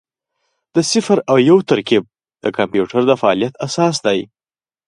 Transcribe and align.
د 0.75 0.77
صفر 0.91 1.17
او 1.31 1.37
یو 1.49 1.57
ترکیب 1.69 2.03
د 2.43 2.45
کمپیوټر 2.57 3.01
د 3.07 3.11
فعالیت 3.21 3.53
اساس 3.67 3.95
دی. 4.05 4.19